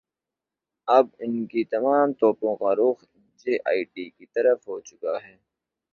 [0.87, 3.03] اب ان کی تمام توپوں کا رخ
[3.45, 5.35] جے آئی ٹی کی طرف ہوچکا ہے۔